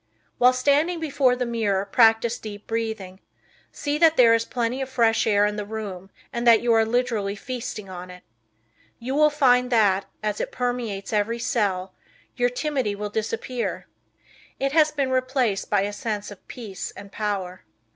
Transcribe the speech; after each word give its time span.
While 0.39 0.53
standing 0.53 0.99
before 0.99 1.35
the 1.35 1.45
mirror 1.45 1.85
practice 1.85 2.39
deep 2.39 2.65
breathing. 2.65 3.19
See 3.71 3.99
that 3.99 4.17
there 4.17 4.33
is 4.33 4.45
plenty 4.45 4.81
of 4.81 4.89
fresh 4.89 5.27
air 5.27 5.45
in 5.45 5.57
the 5.57 5.63
room, 5.63 6.09
and 6.33 6.47
that 6.47 6.59
you 6.59 6.73
are 6.73 6.83
literally 6.83 7.35
feasting 7.35 7.87
on 7.87 8.09
it. 8.09 8.23
You 8.97 9.13
will 9.13 9.29
find 9.29 9.69
that, 9.71 10.07
as 10.23 10.41
it 10.41 10.51
permeates 10.51 11.13
every 11.13 11.37
cell, 11.37 11.93
your 12.35 12.49
timidity 12.49 12.95
will 12.95 13.11
disappear. 13.11 13.85
It 14.59 14.71
has 14.71 14.89
been 14.91 15.11
replaced 15.11 15.69
by 15.69 15.81
a 15.81 15.93
sense 15.93 16.31
of 16.31 16.47
peace 16.47 16.89
and 16.97 17.11
power. 17.11 17.63